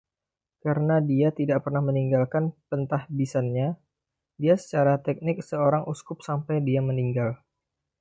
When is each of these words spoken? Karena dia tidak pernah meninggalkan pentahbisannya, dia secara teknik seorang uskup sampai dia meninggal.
Karena 0.65 0.95
dia 1.09 1.29
tidak 1.39 1.59
pernah 1.63 1.83
meninggalkan 1.89 2.45
pentahbisannya, 2.73 3.67
dia 4.41 4.55
secara 4.63 4.93
teknik 5.07 5.37
seorang 5.49 5.83
uskup 5.93 6.17
sampai 6.27 6.55
dia 6.67 6.81
meninggal. 6.89 7.29